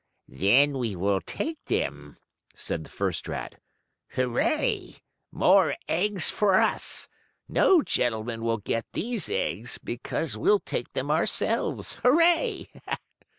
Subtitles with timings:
[0.27, 2.17] "Then we will take them,"
[2.55, 3.61] said the first rat.
[4.07, 4.95] "Hurray!
[5.31, 7.07] More eggs for us!
[7.47, 11.97] No gentlemen will get these eggs because we'll take them ourselves.
[12.01, 12.71] Hurray!"